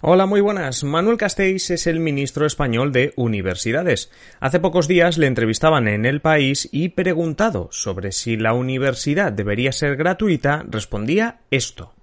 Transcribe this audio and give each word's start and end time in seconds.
Hola, 0.00 0.26
muy 0.26 0.40
buenas. 0.40 0.84
Manuel 0.84 1.16
Castells 1.16 1.70
es 1.70 1.88
el 1.88 1.98
ministro 1.98 2.46
español 2.46 2.92
de 2.92 3.12
Universidades. 3.16 4.12
Hace 4.38 4.60
pocos 4.60 4.86
días 4.86 5.18
le 5.18 5.26
entrevistaban 5.26 5.88
en 5.88 6.06
El 6.06 6.20
País 6.20 6.68
y 6.70 6.90
preguntado 6.90 7.68
sobre 7.72 8.12
si 8.12 8.36
la 8.36 8.52
universidad 8.52 9.32
debería 9.32 9.72
ser 9.72 9.96
gratuita, 9.96 10.64
respondía 10.68 11.40
esto. 11.50 11.94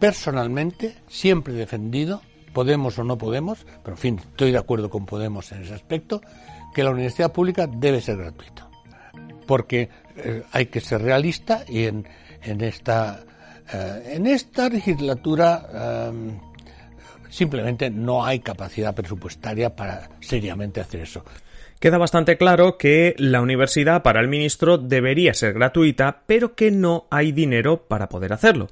Personalmente, 0.00 0.96
siempre 1.06 1.54
he 1.54 1.56
defendido, 1.56 2.22
podemos 2.52 2.98
o 2.98 3.04
no 3.04 3.18
podemos, 3.18 3.64
pero 3.84 3.94
en 3.94 4.00
fin, 4.00 4.18
estoy 4.18 4.50
de 4.50 4.58
acuerdo 4.58 4.90
con 4.90 5.06
Podemos 5.06 5.52
en 5.52 5.62
ese 5.62 5.74
aspecto, 5.74 6.22
que 6.74 6.82
la 6.82 6.90
universidad 6.90 7.32
pública 7.32 7.68
debe 7.68 8.00
ser 8.00 8.16
gratuita. 8.16 8.68
Porque 9.46 9.90
eh, 10.16 10.42
hay 10.50 10.66
que 10.66 10.80
ser 10.80 11.02
realista 11.02 11.64
y 11.68 11.84
en, 11.84 12.04
esta, 12.42 13.24
eh, 13.72 14.14
en 14.16 14.26
esta 14.26 14.68
legislatura 14.68 15.68
eh, 15.72 16.40
simplemente 17.34 17.90
no 17.90 18.24
hay 18.24 18.38
capacidad 18.38 18.94
presupuestaria 18.94 19.74
para 19.74 20.08
seriamente 20.20 20.80
hacer 20.80 21.00
eso. 21.00 21.24
Queda 21.84 21.98
bastante 21.98 22.38
claro 22.38 22.78
que 22.78 23.14
la 23.18 23.42
universidad 23.42 24.02
para 24.02 24.22
el 24.22 24.26
ministro 24.26 24.78
debería 24.78 25.34
ser 25.34 25.52
gratuita, 25.52 26.22
pero 26.26 26.54
que 26.54 26.70
no 26.70 27.06
hay 27.10 27.30
dinero 27.30 27.86
para 27.88 28.08
poder 28.08 28.32
hacerlo. 28.32 28.68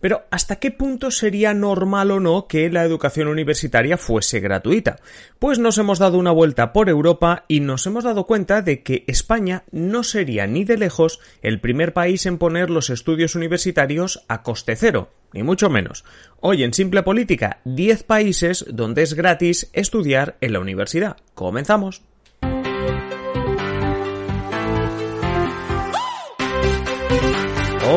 Pero 0.00 0.24
¿hasta 0.32 0.56
qué 0.56 0.72
punto 0.72 1.12
sería 1.12 1.54
normal 1.54 2.10
o 2.10 2.18
no 2.18 2.48
que 2.48 2.68
la 2.68 2.82
educación 2.82 3.28
universitaria 3.28 3.96
fuese 3.96 4.40
gratuita? 4.40 4.96
Pues 5.38 5.60
nos 5.60 5.78
hemos 5.78 6.00
dado 6.00 6.18
una 6.18 6.32
vuelta 6.32 6.72
por 6.72 6.88
Europa 6.88 7.44
y 7.46 7.60
nos 7.60 7.86
hemos 7.86 8.02
dado 8.02 8.26
cuenta 8.26 8.62
de 8.62 8.82
que 8.82 9.04
España 9.06 9.62
no 9.70 10.02
sería 10.02 10.48
ni 10.48 10.64
de 10.64 10.76
lejos 10.76 11.20
el 11.42 11.60
primer 11.60 11.92
país 11.92 12.26
en 12.26 12.36
poner 12.36 12.70
los 12.70 12.90
estudios 12.90 13.36
universitarios 13.36 14.24
a 14.26 14.42
coste 14.42 14.74
cero, 14.74 15.12
ni 15.32 15.44
mucho 15.44 15.70
menos. 15.70 16.04
Hoy 16.40 16.64
en 16.64 16.74
Simple 16.74 17.04
Política, 17.04 17.60
10 17.64 18.02
países 18.02 18.64
donde 18.68 19.02
es 19.02 19.14
gratis 19.14 19.70
estudiar 19.72 20.36
en 20.40 20.52
la 20.52 20.58
universidad. 20.58 21.16
Comenzamos. 21.34 22.02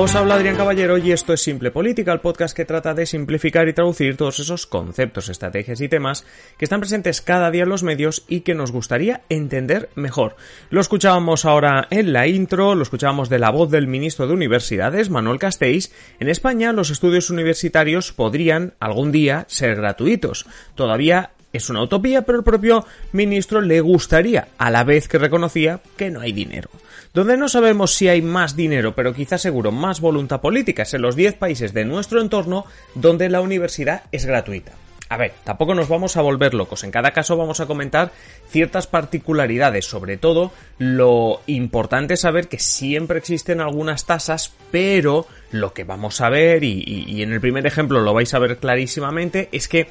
Os 0.01 0.15
habla 0.15 0.35
Adrián 0.35 0.55
Caballero 0.55 0.97
y 0.97 1.11
esto 1.11 1.33
es 1.33 1.41
Simple 1.41 1.71
Política, 1.71 2.13
el 2.13 2.21
podcast 2.21 2.55
que 2.55 2.63
trata 2.63 2.93
de 2.93 3.05
simplificar 3.05 3.67
y 3.67 3.73
traducir 3.73 4.15
todos 4.15 4.39
esos 4.39 4.65
conceptos, 4.65 5.27
estrategias 5.27 5.81
y 5.81 5.89
temas 5.89 6.25
que 6.57 6.65
están 6.65 6.79
presentes 6.79 7.21
cada 7.21 7.51
día 7.51 7.63
en 7.63 7.69
los 7.69 7.83
medios 7.83 8.23
y 8.27 8.39
que 8.41 8.55
nos 8.55 8.71
gustaría 8.71 9.23
entender 9.27 9.89
mejor. 9.95 10.37
Lo 10.69 10.79
escuchábamos 10.79 11.43
ahora 11.43 11.87
en 11.89 12.13
la 12.13 12.27
intro, 12.27 12.75
lo 12.75 12.83
escuchábamos 12.83 13.29
de 13.29 13.39
la 13.39 13.49
voz 13.49 13.71
del 13.71 13.87
ministro 13.87 14.25
de 14.25 14.33
Universidades, 14.33 15.09
Manuel 15.09 15.37
Castells. 15.37 15.91
En 16.19 16.29
España 16.29 16.71
los 16.71 16.91
estudios 16.91 17.29
universitarios 17.29 18.13
podrían 18.13 18.75
algún 18.79 19.11
día 19.11 19.45
ser 19.47 19.75
gratuitos. 19.75 20.45
Todavía 20.75 21.31
es 21.53 21.69
una 21.69 21.81
utopía, 21.81 22.23
pero 22.23 22.37
el 22.37 22.43
propio 22.43 22.85
ministro 23.11 23.61
le 23.61 23.81
gustaría, 23.81 24.49
a 24.57 24.69
la 24.69 24.83
vez 24.83 25.07
que 25.07 25.17
reconocía 25.17 25.81
que 25.97 26.11
no 26.11 26.21
hay 26.21 26.31
dinero. 26.31 26.69
Donde 27.13 27.37
no 27.37 27.49
sabemos 27.49 27.93
si 27.95 28.07
hay 28.07 28.21
más 28.21 28.55
dinero, 28.55 28.93
pero 28.93 29.13
quizás 29.13 29.41
seguro 29.41 29.71
más 29.71 29.99
voluntad 29.99 30.41
política 30.41 30.83
es 30.83 30.93
en 30.93 31.01
los 31.01 31.15
10 31.15 31.35
países 31.35 31.73
de 31.73 31.85
nuestro 31.85 32.21
entorno 32.21 32.65
donde 32.93 33.29
la 33.29 33.41
universidad 33.41 34.03
es 34.11 34.25
gratuita. 34.25 34.73
A 35.11 35.17
ver, 35.17 35.33
tampoco 35.43 35.73
nos 35.73 35.89
vamos 35.89 36.17
a 36.17 36.21
volver 36.21 36.53
locos. 36.53 36.83
En 36.83 36.91
cada 36.91 37.09
caso 37.09 37.35
vamos 37.35 37.59
a 37.59 37.65
comentar 37.65 38.11
ciertas 38.49 38.85
particularidades. 38.85 39.85
Sobre 39.85 40.17
todo, 40.17 40.51
lo 40.77 41.41
importante 41.47 42.13
es 42.13 42.21
saber 42.21 42.47
que 42.47 42.59
siempre 42.59 43.17
existen 43.17 43.59
algunas 43.59 44.05
tasas, 44.05 44.53
pero 44.69 45.25
lo 45.51 45.73
que 45.73 45.83
vamos 45.83 46.21
a 46.21 46.29
ver, 46.29 46.63
y, 46.63 46.83
y 46.85 47.23
en 47.23 47.33
el 47.33 47.41
primer 47.41 47.65
ejemplo 47.65 48.01
lo 48.01 48.13
vais 48.13 48.31
a 48.35 48.39
ver 48.39 48.57
clarísimamente, 48.57 49.49
es 49.51 49.67
que 49.67 49.89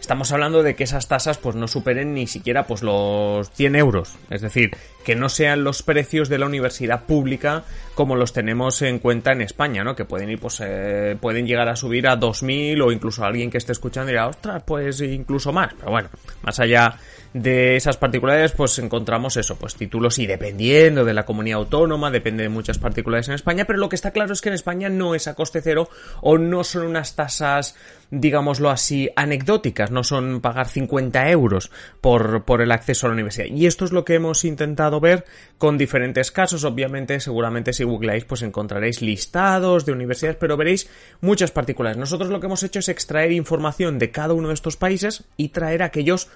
estamos 0.00 0.32
hablando 0.32 0.62
de 0.62 0.74
que 0.74 0.84
esas 0.84 1.06
tasas 1.08 1.38
pues 1.38 1.54
no 1.56 1.68
superen 1.68 2.14
ni 2.14 2.26
siquiera 2.26 2.66
pues 2.66 2.82
los 2.82 3.50
100 3.50 3.76
euros. 3.76 4.14
Es 4.30 4.40
decir, 4.40 4.70
que 5.04 5.14
no 5.14 5.28
sean 5.28 5.64
los 5.64 5.82
precios 5.82 6.28
de 6.28 6.38
la 6.38 6.46
universidad 6.46 7.04
pública 7.04 7.64
como 7.94 8.16
los 8.16 8.32
tenemos 8.32 8.80
en 8.82 8.98
cuenta 8.98 9.32
en 9.32 9.42
España, 9.42 9.84
¿no? 9.84 9.94
Que 9.94 10.06
pueden 10.06 10.30
ir, 10.30 10.38
pues, 10.38 10.62
eh, 10.64 11.16
pueden 11.20 11.46
llegar 11.46 11.68
a 11.68 11.76
subir 11.76 12.08
a 12.08 12.18
2.000 12.18 12.82
o 12.82 12.92
incluso 12.92 13.24
alguien 13.24 13.50
que 13.50 13.58
esté 13.58 13.72
escuchando 13.72 14.08
dirá, 14.08 14.26
ostras, 14.26 14.62
pues 14.64 15.00
incluso 15.02 15.52
más. 15.52 15.74
Pero 15.74 15.90
bueno, 15.90 16.08
más 16.42 16.58
allá 16.60 16.96
de 17.32 17.76
esas 17.76 17.96
particularidades, 17.96 18.52
pues 18.52 18.78
encontramos 18.78 19.36
eso, 19.36 19.56
pues 19.56 19.76
títulos 19.76 20.18
y 20.18 20.26
dependiendo 20.26 21.04
de 21.04 21.14
la 21.14 21.24
comunidad 21.24 21.58
autónoma, 21.58 22.10
depende 22.10 22.42
de 22.42 22.48
muchas 22.48 22.78
particularidades 22.78 23.28
en 23.28 23.34
España, 23.34 23.66
pero 23.66 23.78
lo 23.78 23.88
que 23.88 23.96
está 23.96 24.10
claro 24.10 24.32
es 24.32 24.40
que 24.40 24.48
en 24.48 24.54
España 24.56 24.88
no 24.88 25.14
es 25.14 25.28
a 25.28 25.34
coste 25.34 25.60
cero 25.62 25.88
o 26.22 26.38
no 26.38 26.64
son 26.64 26.86
unas 26.86 27.14
tasas, 27.14 27.76
digámoslo 28.10 28.70
así, 28.70 29.10
anecdóticas, 29.14 29.92
no 29.92 30.02
son 30.02 30.40
pagar 30.40 30.68
50 30.68 31.30
euros 31.30 31.70
por, 32.00 32.44
por 32.44 32.62
el 32.62 32.72
acceso 32.72 33.06
a 33.06 33.10
la 33.10 33.14
universidad. 33.14 33.46
Y 33.46 33.66
esto 33.66 33.84
es 33.84 33.92
lo 33.92 34.04
que 34.04 34.14
hemos 34.14 34.44
intentado 34.44 34.89
ver 34.98 35.24
con 35.58 35.78
diferentes 35.78 36.32
casos, 36.32 36.64
obviamente, 36.64 37.20
seguramente 37.20 37.72
si 37.72 37.84
googleáis, 37.84 38.24
pues 38.24 38.42
encontraréis 38.42 39.02
listados 39.02 39.86
de 39.86 39.92
universidades, 39.92 40.38
pero 40.40 40.56
veréis 40.56 40.88
muchas 41.20 41.52
particulares. 41.52 41.98
Nosotros 41.98 42.30
lo 42.30 42.40
que 42.40 42.46
hemos 42.46 42.62
hecho 42.62 42.80
es 42.80 42.88
extraer 42.88 43.30
información 43.30 43.98
de 43.98 44.10
cada 44.10 44.34
uno 44.34 44.48
de 44.48 44.54
estos 44.54 44.76
países 44.76 45.24
y 45.36 45.50
traer 45.50 45.82
aquellos 45.82 46.28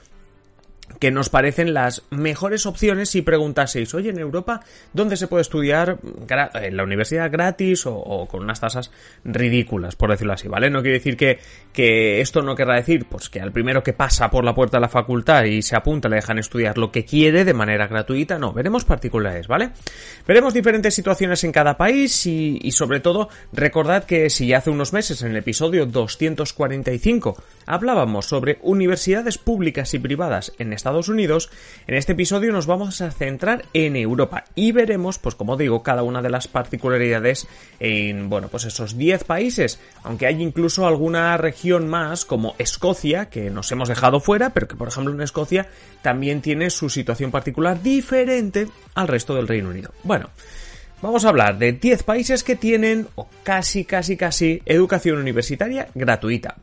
que 0.98 1.10
nos 1.10 1.28
parecen 1.28 1.74
las 1.74 2.02
mejores 2.10 2.66
opciones 2.66 3.10
si 3.10 3.22
preguntaseis, 3.22 3.94
oye, 3.94 4.10
en 4.10 4.18
Europa, 4.18 4.60
¿dónde 4.92 5.16
se 5.16 5.26
puede 5.26 5.42
estudiar 5.42 5.98
en 6.54 6.76
la 6.76 6.84
universidad 6.84 7.30
gratis 7.30 7.84
o, 7.86 8.26
con 8.30 8.42
unas 8.42 8.60
tasas 8.60 8.90
ridículas, 9.24 9.96
por 9.96 10.10
decirlo 10.10 10.34
así, 10.34 10.48
¿vale? 10.48 10.70
No 10.70 10.82
quiere 10.82 10.98
decir 10.98 11.16
que, 11.16 11.38
que 11.72 12.20
esto 12.20 12.42
no 12.42 12.54
querrá 12.54 12.76
decir, 12.76 13.06
pues 13.06 13.28
que 13.28 13.40
al 13.40 13.52
primero 13.52 13.82
que 13.82 13.92
pasa 13.92 14.30
por 14.30 14.44
la 14.44 14.54
puerta 14.54 14.76
de 14.76 14.82
la 14.82 14.88
facultad 14.88 15.44
y 15.44 15.62
se 15.62 15.76
apunta 15.76 16.08
le 16.08 16.16
dejan 16.16 16.38
estudiar 16.38 16.78
lo 16.78 16.92
que 16.92 17.04
quiere 17.04 17.44
de 17.44 17.54
manera 17.54 17.86
gratuita, 17.86 18.38
no, 18.38 18.52
veremos 18.52 18.84
particulares, 18.84 19.48
¿vale? 19.48 19.70
Veremos 20.26 20.52
diferentes 20.52 20.94
situaciones 20.94 21.44
en 21.44 21.52
cada 21.52 21.76
país 21.76 22.26
y, 22.26 22.58
y 22.62 22.72
sobre 22.72 23.00
todo 23.00 23.28
recordad 23.52 24.04
que 24.04 24.28
si 24.30 24.52
hace 24.52 24.70
unos 24.70 24.92
meses 24.92 25.22
en 25.22 25.30
el 25.30 25.36
episodio 25.38 25.86
245 25.86 27.42
hablábamos 27.66 28.26
sobre 28.26 28.58
universidades 28.62 29.38
públicas 29.38 29.94
y 29.94 29.98
privadas 29.98 30.52
en 30.58 30.73
Estados 30.74 31.08
Unidos, 31.08 31.50
en 31.86 31.94
este 31.94 32.12
episodio 32.12 32.52
nos 32.52 32.66
vamos 32.66 33.00
a 33.00 33.10
centrar 33.10 33.64
en 33.72 33.96
Europa 33.96 34.44
y 34.54 34.72
veremos, 34.72 35.18
pues 35.18 35.34
como 35.34 35.56
digo, 35.56 35.82
cada 35.82 36.02
una 36.02 36.22
de 36.22 36.30
las 36.30 36.48
particularidades 36.48 37.46
en, 37.80 38.28
bueno, 38.28 38.48
pues 38.48 38.64
esos 38.64 38.98
10 38.98 39.24
países, 39.24 39.80
aunque 40.02 40.26
hay 40.26 40.42
incluso 40.42 40.86
alguna 40.86 41.36
región 41.36 41.88
más 41.88 42.24
como 42.24 42.54
Escocia, 42.58 43.30
que 43.30 43.50
nos 43.50 43.70
hemos 43.72 43.88
dejado 43.88 44.20
fuera, 44.20 44.50
pero 44.50 44.68
que 44.68 44.76
por 44.76 44.88
ejemplo 44.88 45.12
en 45.12 45.20
Escocia 45.22 45.68
también 46.02 46.42
tiene 46.42 46.70
su 46.70 46.90
situación 46.90 47.30
particular 47.30 47.82
diferente 47.82 48.68
al 48.94 49.08
resto 49.08 49.34
del 49.34 49.48
Reino 49.48 49.70
Unido. 49.70 49.92
Bueno, 50.02 50.30
Vamos 51.04 51.26
a 51.26 51.28
hablar 51.28 51.58
de 51.58 51.72
10 51.72 52.02
países 52.02 52.42
que 52.42 52.56
tienen, 52.56 53.08
o 53.16 53.28
casi, 53.42 53.84
casi, 53.84 54.16
casi, 54.16 54.62
educación 54.64 55.18
universitaria 55.18 55.88
gratuita. 55.94 56.56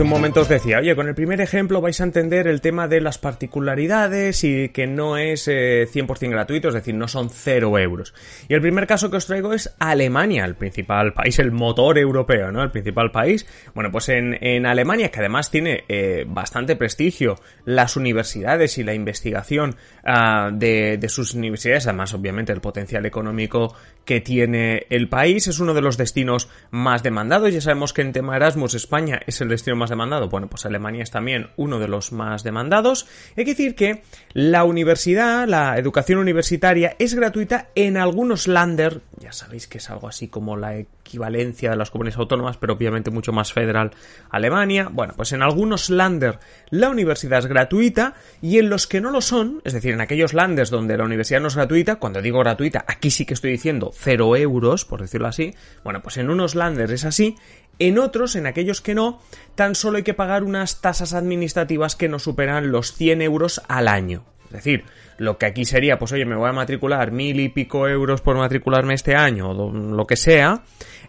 Hace 0.00 0.04
un 0.06 0.16
momento 0.16 0.40
os 0.40 0.48
decía, 0.48 0.78
oye, 0.78 0.96
con 0.96 1.08
el 1.08 1.14
primer 1.14 1.42
ejemplo 1.42 1.82
vais 1.82 2.00
a 2.00 2.04
entender 2.04 2.46
el 2.46 2.62
tema 2.62 2.88
de 2.88 3.02
las 3.02 3.18
particularidades 3.18 4.44
y 4.44 4.70
que 4.70 4.86
no 4.86 5.18
es 5.18 5.46
100% 5.46 6.22
eh, 6.22 6.28
gratuito, 6.30 6.68
es 6.68 6.74
decir, 6.74 6.94
no 6.94 7.06
son 7.06 7.28
cero 7.28 7.78
euros. 7.78 8.14
Y 8.48 8.54
el 8.54 8.62
primer 8.62 8.86
caso 8.86 9.10
que 9.10 9.18
os 9.18 9.26
traigo 9.26 9.52
es 9.52 9.76
Alemania, 9.78 10.46
el 10.46 10.54
principal 10.54 11.12
país, 11.12 11.38
el 11.38 11.52
motor 11.52 11.98
europeo, 11.98 12.50
¿no? 12.50 12.62
El 12.62 12.70
principal 12.70 13.10
país. 13.10 13.46
Bueno, 13.74 13.92
pues 13.92 14.08
en, 14.08 14.64
Alemania, 14.64 15.10
que 15.10 15.18
además 15.18 15.50
tiene 15.50 15.84
eh, 15.86 16.24
bastante 16.26 16.76
prestigio 16.76 17.38
las 17.66 17.94
universidades 17.98 18.78
y 18.78 18.84
la 18.84 18.94
investigación 18.94 19.76
ah, 20.02 20.48
de, 20.50 20.96
de 20.96 21.08
sus 21.10 21.34
universidades, 21.34 21.86
además 21.86 22.14
obviamente 22.14 22.54
el 22.54 22.62
potencial 22.62 23.04
económico 23.04 23.76
que 24.06 24.22
tiene 24.22 24.86
el 24.88 25.10
país, 25.10 25.46
es 25.46 25.60
uno 25.60 25.74
de 25.74 25.82
los 25.82 25.98
destinos 25.98 26.48
más 26.70 27.02
demandados. 27.02 27.52
Ya 27.52 27.60
sabemos 27.60 27.92
que 27.92 28.00
en 28.00 28.12
tema 28.12 28.36
Erasmus 28.36 28.72
España 28.72 29.20
es 29.26 29.42
el 29.42 29.48
destino 29.50 29.76
más 29.76 29.89
demandado? 29.90 30.28
Bueno, 30.28 30.48
pues 30.48 30.64
Alemania 30.64 31.02
es 31.02 31.10
también 31.10 31.48
uno 31.56 31.78
de 31.78 31.88
los 31.88 32.12
más 32.12 32.42
demandados. 32.42 33.06
Hay 33.36 33.44
que 33.44 33.50
decir 33.50 33.74
que 33.74 34.02
la 34.32 34.64
universidad, 34.64 35.46
la 35.46 35.76
educación 35.76 36.18
universitaria 36.18 36.96
es 36.98 37.14
gratuita 37.14 37.68
en 37.74 37.96
algunos 37.96 38.48
lander, 38.48 39.02
ya 39.18 39.32
sabéis 39.32 39.66
que 39.66 39.78
es 39.78 39.90
algo 39.90 40.08
así 40.08 40.28
como 40.28 40.56
la 40.56 40.76
equivalencia 40.76 41.70
de 41.70 41.76
las 41.76 41.90
comunidades 41.90 42.18
autónomas, 42.18 42.56
pero 42.56 42.74
obviamente 42.74 43.10
mucho 43.10 43.32
más 43.32 43.52
federal 43.52 43.90
Alemania. 44.30 44.88
Bueno, 44.90 45.14
pues 45.16 45.32
en 45.32 45.42
algunos 45.42 45.90
lander 45.90 46.38
la 46.70 46.88
universidad 46.88 47.40
es 47.40 47.46
gratuita 47.46 48.14
y 48.40 48.58
en 48.58 48.70
los 48.70 48.86
que 48.86 49.00
no 49.00 49.10
lo 49.10 49.20
son, 49.20 49.60
es 49.64 49.72
decir, 49.72 49.92
en 49.92 50.00
aquellos 50.00 50.34
landers 50.34 50.70
donde 50.70 50.96
la 50.96 51.04
universidad 51.04 51.40
no 51.40 51.48
es 51.48 51.56
gratuita, 51.56 51.96
cuando 51.96 52.22
digo 52.22 52.38
gratuita, 52.38 52.84
aquí 52.86 53.10
sí 53.10 53.26
que 53.26 53.34
estoy 53.34 53.50
diciendo 53.50 53.90
cero 53.92 54.36
euros, 54.36 54.84
por 54.84 55.00
decirlo 55.00 55.26
así, 55.26 55.54
bueno, 55.82 56.00
pues 56.00 56.16
en 56.16 56.30
unos 56.30 56.54
landers 56.54 56.92
es 56.92 57.04
así, 57.04 57.36
En 57.80 57.98
otros, 57.98 58.36
en 58.36 58.46
aquellos 58.46 58.82
que 58.82 58.94
no, 58.94 59.20
tan 59.54 59.74
solo 59.74 59.96
hay 59.96 60.02
que 60.02 60.12
pagar 60.12 60.44
unas 60.44 60.82
tasas 60.82 61.14
administrativas 61.14 61.96
que 61.96 62.10
no 62.10 62.18
superan 62.18 62.70
los 62.70 62.92
100 62.92 63.22
euros 63.22 63.62
al 63.68 63.88
año. 63.88 64.22
Es 64.50 64.64
decir, 64.64 64.84
lo 65.16 65.38
que 65.38 65.46
aquí 65.46 65.64
sería, 65.64 65.98
pues 65.98 66.12
oye, 66.12 66.24
me 66.24 66.36
voy 66.36 66.48
a 66.48 66.52
matricular 66.52 67.12
mil 67.12 67.38
y 67.38 67.48
pico 67.48 67.86
euros 67.86 68.20
por 68.20 68.36
matricularme 68.36 68.94
este 68.94 69.14
año, 69.14 69.50
o 69.50 69.72
lo 69.72 70.06
que 70.06 70.16
sea, 70.16 70.64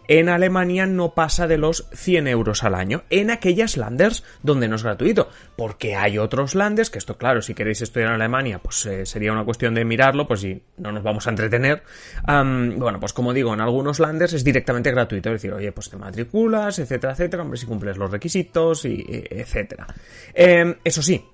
en 0.08 0.28
Alemania 0.28 0.86
no 0.86 1.14
pasa 1.14 1.46
de 1.46 1.58
los 1.58 1.88
100 1.92 2.28
euros 2.28 2.62
al 2.64 2.74
año, 2.74 3.02
en 3.10 3.30
aquellas 3.30 3.76
landers 3.76 4.24
donde 4.42 4.68
no 4.68 4.76
es 4.76 4.82
gratuito, 4.82 5.28
porque 5.56 5.96
hay 5.96 6.18
otros 6.18 6.54
landers, 6.54 6.90
que 6.90 6.98
esto 6.98 7.16
claro, 7.16 7.40
si 7.42 7.54
queréis 7.54 7.82
estudiar 7.82 8.10
en 8.10 8.14
Alemania, 8.16 8.58
pues 8.58 8.84
eh, 8.86 9.06
sería 9.06 9.32
una 9.32 9.44
cuestión 9.44 9.74
de 9.74 9.84
mirarlo, 9.84 10.26
pues 10.28 10.40
si 10.40 10.62
no 10.76 10.92
nos 10.92 11.02
vamos 11.02 11.26
a 11.26 11.30
entretener. 11.30 11.82
bueno, 12.26 13.00
pues 13.00 13.12
como 13.12 13.32
digo, 13.32 13.54
en 13.54 13.60
algunos 13.60 13.98
landers 13.98 14.34
es 14.34 14.44
directamente 14.44 14.90
gratuito, 14.90 15.30
es 15.30 15.34
decir, 15.34 15.52
oye, 15.52 15.72
pues 15.72 15.90
te 15.90 15.96
matriculas, 15.96 16.78
etcétera, 16.78 17.12
etcétera, 17.12 17.42
hombre, 17.42 17.58
si 17.58 17.66
cumples 17.66 17.96
los 17.96 18.10
requisitos, 18.10 18.84
y 18.84 19.04
etcétera. 19.30 19.86
Em, 20.34 20.74
eso 20.84 21.02
sí, 21.02 21.24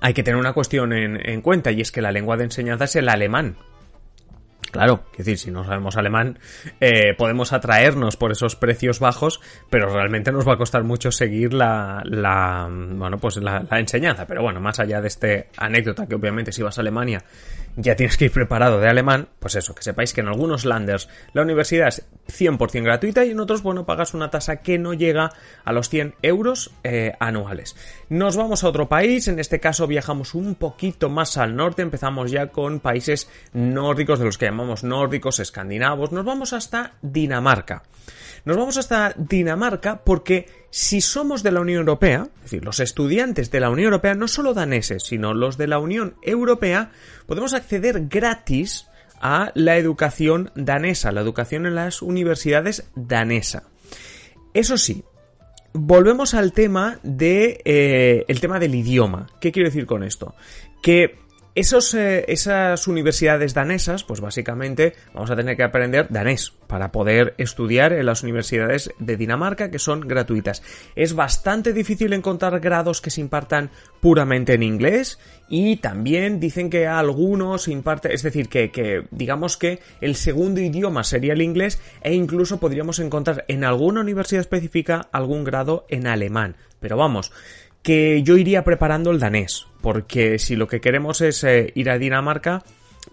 hay 0.00 0.14
que 0.14 0.22
tener 0.22 0.38
una 0.38 0.52
cuestión 0.52 0.92
en, 0.92 1.40
cuenta 1.42 1.70
y 1.70 1.80
es 1.80 1.92
que 1.92 2.02
la 2.02 2.12
lengua 2.12 2.36
de 2.36 2.44
enseñanza 2.44 2.84
es 2.84 2.96
el 2.96 3.08
alemán. 3.08 3.56
Claro, 4.70 5.04
es 5.12 5.18
decir, 5.18 5.38
si 5.38 5.50
no 5.50 5.64
sabemos 5.64 5.98
alemán, 5.98 6.38
eh, 6.80 7.14
podemos 7.18 7.52
atraernos 7.52 8.16
por 8.16 8.32
esos 8.32 8.56
precios 8.56 9.00
bajos, 9.00 9.40
pero 9.68 9.92
realmente 9.92 10.32
nos 10.32 10.48
va 10.48 10.54
a 10.54 10.56
costar 10.56 10.82
mucho 10.82 11.12
seguir 11.12 11.52
la, 11.52 12.02
la 12.06 12.68
bueno, 12.70 13.18
pues 13.18 13.36
la, 13.36 13.66
la, 13.70 13.78
enseñanza. 13.80 14.26
Pero 14.26 14.42
bueno, 14.42 14.60
más 14.60 14.80
allá 14.80 15.02
de 15.02 15.08
este 15.08 15.48
anécdota, 15.58 16.06
que 16.06 16.14
obviamente 16.14 16.52
si 16.52 16.62
vas 16.62 16.78
a 16.78 16.80
Alemania 16.80 17.22
ya 17.76 17.96
tienes 17.96 18.16
que 18.16 18.26
ir 18.26 18.32
preparado 18.32 18.80
de 18.80 18.88
alemán, 18.88 19.28
pues 19.38 19.54
eso, 19.54 19.74
que 19.74 19.82
sepáis 19.82 20.12
que 20.12 20.20
en 20.20 20.28
algunos 20.28 20.64
landers 20.64 21.08
la 21.32 21.42
universidad 21.42 21.88
es 21.88 22.06
100% 22.28 22.82
gratuita 22.82 23.24
y 23.24 23.30
en 23.30 23.40
otros, 23.40 23.62
bueno, 23.62 23.86
pagas 23.86 24.14
una 24.14 24.30
tasa 24.30 24.56
que 24.56 24.78
no 24.78 24.94
llega 24.94 25.32
a 25.64 25.72
los 25.72 25.88
100 25.88 26.14
euros 26.22 26.72
eh, 26.84 27.12
anuales. 27.18 27.76
Nos 28.08 28.36
vamos 28.36 28.64
a 28.64 28.68
otro 28.68 28.88
país, 28.88 29.28
en 29.28 29.38
este 29.38 29.60
caso 29.60 29.86
viajamos 29.86 30.34
un 30.34 30.54
poquito 30.54 31.08
más 31.08 31.36
al 31.36 31.56
norte, 31.56 31.82
empezamos 31.82 32.30
ya 32.30 32.48
con 32.48 32.80
países 32.80 33.28
nórdicos, 33.52 34.18
de 34.18 34.26
los 34.26 34.38
que 34.38 34.46
llamamos 34.46 34.84
nórdicos, 34.84 35.40
escandinavos, 35.40 36.12
nos 36.12 36.24
vamos 36.24 36.52
hasta 36.52 36.94
Dinamarca. 37.00 37.82
Nos 38.44 38.56
vamos 38.56 38.76
hasta 38.76 39.14
Dinamarca 39.16 40.02
porque 40.04 40.61
si 40.72 41.02
somos 41.02 41.42
de 41.42 41.52
la 41.52 41.60
Unión 41.60 41.80
Europea, 41.80 42.28
es 42.36 42.42
decir, 42.44 42.64
los 42.64 42.80
estudiantes 42.80 43.50
de 43.50 43.60
la 43.60 43.68
Unión 43.68 43.88
Europea, 43.92 44.14
no 44.14 44.26
solo 44.26 44.54
daneses, 44.54 45.02
sino 45.02 45.34
los 45.34 45.58
de 45.58 45.66
la 45.66 45.78
Unión 45.78 46.16
Europea, 46.22 46.92
podemos 47.26 47.52
acceder 47.52 48.08
gratis 48.08 48.86
a 49.20 49.52
la 49.54 49.76
educación 49.76 50.50
danesa, 50.54 51.12
la 51.12 51.20
educación 51.20 51.66
en 51.66 51.74
las 51.74 52.00
universidades 52.00 52.88
danesa. 52.94 53.64
Eso 54.54 54.78
sí, 54.78 55.04
volvemos 55.74 56.32
al 56.32 56.54
tema 56.54 56.98
de 57.02 57.60
eh, 57.66 58.24
el 58.26 58.40
tema 58.40 58.58
del 58.58 58.74
idioma. 58.74 59.26
¿Qué 59.42 59.52
quiero 59.52 59.68
decir 59.68 59.84
con 59.84 60.02
esto? 60.02 60.34
Que 60.82 61.18
esos, 61.54 61.92
eh, 61.92 62.24
esas 62.28 62.88
universidades 62.88 63.52
danesas, 63.52 64.04
pues 64.04 64.20
básicamente 64.20 64.94
vamos 65.12 65.30
a 65.30 65.36
tener 65.36 65.56
que 65.56 65.62
aprender 65.62 66.06
danés 66.08 66.52
para 66.66 66.92
poder 66.92 67.34
estudiar 67.36 67.92
en 67.92 68.06
las 68.06 68.22
universidades 68.22 68.90
de 68.98 69.18
Dinamarca 69.18 69.70
que 69.70 69.78
son 69.78 70.00
gratuitas. 70.00 70.62
Es 70.96 71.14
bastante 71.14 71.74
difícil 71.74 72.14
encontrar 72.14 72.58
grados 72.60 73.02
que 73.02 73.10
se 73.10 73.20
impartan 73.20 73.70
puramente 74.00 74.54
en 74.54 74.62
inglés 74.62 75.18
y 75.50 75.76
también 75.76 76.40
dicen 76.40 76.70
que 76.70 76.86
algunos 76.86 77.64
se 77.64 77.72
imparte, 77.72 78.14
es 78.14 78.22
decir, 78.22 78.48
que, 78.48 78.70
que 78.70 79.04
digamos 79.10 79.58
que 79.58 79.80
el 80.00 80.16
segundo 80.16 80.60
idioma 80.62 81.04
sería 81.04 81.34
el 81.34 81.42
inglés 81.42 81.78
e 82.00 82.14
incluso 82.14 82.58
podríamos 82.58 82.98
encontrar 82.98 83.44
en 83.48 83.64
alguna 83.64 84.00
universidad 84.00 84.40
específica 84.40 85.08
algún 85.12 85.44
grado 85.44 85.84
en 85.90 86.06
alemán. 86.06 86.56
Pero 86.80 86.96
vamos, 86.96 87.30
que 87.82 88.22
yo 88.22 88.36
iría 88.36 88.64
preparando 88.64 89.10
el 89.10 89.18
danés, 89.18 89.66
porque 89.80 90.38
si 90.38 90.56
lo 90.56 90.68
que 90.68 90.80
queremos 90.80 91.20
es 91.20 91.42
eh, 91.44 91.72
ir 91.74 91.90
a 91.90 91.98
Dinamarca, 91.98 92.62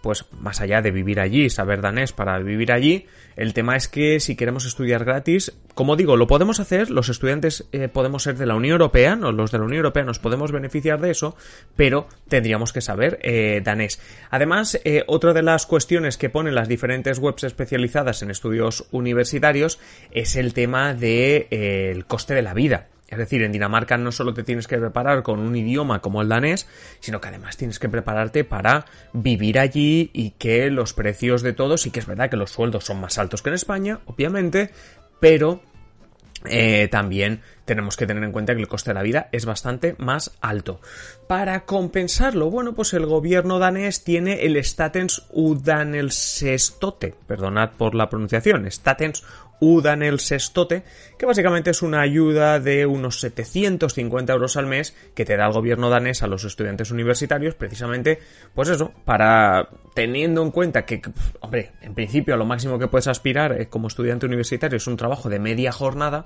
pues 0.02 0.26
más 0.40 0.62
allá 0.62 0.84
de 0.84 0.92
vivir 0.92 1.20
allí, 1.20 1.50
saber 1.50 1.82
danés 1.82 2.14
para 2.14 2.38
vivir 2.38 2.72
allí, 2.72 3.08
el 3.36 3.54
tema 3.56 3.76
es 3.76 3.88
que 3.88 4.20
si 4.20 4.36
queremos 4.36 4.66
estudiar 4.66 5.04
gratis, 5.04 5.58
como 5.74 5.96
digo, 5.96 6.16
lo 6.16 6.28
podemos 6.28 6.60
hacer, 6.60 6.92
los 6.92 7.10
estudiantes 7.10 7.68
eh, 7.72 7.88
podemos 7.88 8.22
ser 8.22 8.38
de 8.38 8.46
la 8.46 8.54
Unión 8.54 8.74
Europea, 8.74 9.16
no, 9.16 9.32
los 9.32 9.52
de 9.52 9.58
la 9.58 9.64
Unión 9.64 9.80
Europea 9.80 10.04
nos 10.04 10.20
podemos 10.20 10.52
beneficiar 10.52 11.02
de 11.02 11.10
eso, 11.10 11.36
pero 11.76 12.08
tendríamos 12.28 12.72
que 12.72 12.82
saber 12.82 13.18
eh, 13.24 13.62
danés. 13.64 14.00
Además, 14.30 14.80
otra 15.08 15.34
de 15.34 15.42
las 15.42 15.66
cuestiones 15.66 16.18
que 16.18 16.30
ponen 16.30 16.54
las 16.54 16.68
diferentes 16.68 17.18
webs 17.18 17.44
especializadas 17.44 18.22
en 18.22 18.30
estudios 18.30 18.86
universitarios 18.92 19.80
es 20.12 20.36
el 20.36 20.54
tema 20.54 20.94
del 20.94 22.06
coste 22.06 22.36
de 22.36 22.44
la 22.44 22.54
vida. 22.54 22.90
Es 23.10 23.18
decir, 23.18 23.42
en 23.42 23.52
Dinamarca 23.52 23.98
no 23.98 24.12
solo 24.12 24.34
te 24.34 24.44
tienes 24.44 24.68
que 24.68 24.78
preparar 24.78 25.24
con 25.24 25.40
un 25.40 25.56
idioma 25.56 26.00
como 26.00 26.22
el 26.22 26.30
danés, 26.30 26.68
sino 27.00 27.20
que 27.20 27.28
además 27.30 27.58
tienes 27.58 27.80
que 27.80 27.90
prepararte 27.90 28.44
para 28.44 28.86
vivir 29.14 29.58
allí 29.58 30.12
y 30.14 30.32
que 30.32 30.70
los 30.70 30.94
precios 30.94 31.42
de 31.42 31.54
todo, 31.54 31.78
sí 31.78 31.90
que 31.90 32.00
es 32.00 32.06
verdad 32.06 32.30
que 32.30 32.38
los 32.38 32.52
sueldos 32.52 32.86
son 32.86 33.02
más 33.02 33.18
altos 33.18 33.42
que 33.42 33.50
en 33.50 33.56
España, 33.56 34.00
obviamente, 34.06 34.70
pero 35.20 35.62
eh, 36.46 36.88
también 36.90 37.42
tenemos 37.66 37.98
que 37.98 38.08
tener 38.08 38.24
en 38.24 38.32
cuenta 38.32 38.56
que 38.56 38.62
el 38.62 38.68
coste 38.68 38.92
de 38.92 38.94
la 38.94 39.04
vida 39.04 39.28
es 39.32 39.46
bastante 39.46 39.96
más 39.98 40.32
alto. 40.42 40.80
Para 41.28 41.66
compensarlo, 41.66 42.50
bueno, 42.50 42.74
pues 42.74 42.94
el 42.94 43.06
gobierno 43.06 43.60
danés 43.60 44.04
tiene 44.04 44.46
el 44.46 44.64
Statens 44.64 45.24
Udanelsestote, 45.32 47.14
perdonad 47.28 47.72
por 47.72 47.94
la 47.94 48.10
pronunciación, 48.10 48.70
Statens 48.72 49.24
UDAN 49.60 50.04
el 50.04 50.20
Sestote, 50.20 50.84
que 51.18 51.26
básicamente 51.26 51.72
es 51.72 51.82
una 51.82 52.02
ayuda 52.02 52.60
de 52.60 52.86
unos 52.86 53.20
750 53.20 54.34
euros 54.34 54.58
al 54.58 54.66
mes 54.66 54.96
que 55.14 55.26
te 55.26 55.38
da 55.38 55.48
el 55.48 55.54
gobierno 55.54 55.90
danés 55.90 56.24
a 56.24 56.28
los 56.28 56.44
estudiantes 56.44 56.92
universitarios, 56.92 57.56
precisamente, 57.56 58.20
pues 58.54 58.70
eso, 58.70 58.92
para 59.06 59.70
teniendo 59.94 60.42
en 60.42 60.52
cuenta 60.52 60.86
que, 60.86 61.02
hombre, 61.42 61.72
en 61.82 61.94
principio 61.94 62.38
lo 62.38 62.46
máximo 62.46 62.80
que 62.80 62.88
puedes 62.88 63.08
aspirar 63.08 63.60
eh, 63.60 63.68
como 63.68 63.88
estudiante 63.88 64.26
universitario 64.26 64.78
es 64.78 64.88
un 64.88 64.98
trabajo 64.98 65.30
de 65.30 65.40
media 65.40 65.72
jornada, 65.72 66.26